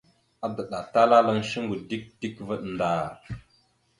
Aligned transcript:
Adəɗatalalaŋ 0.45 1.37
shungo 1.49 1.75
dik 1.89 2.03
dik 2.19 2.35
vvaɗ 2.47 2.61
ndar. 2.73 3.11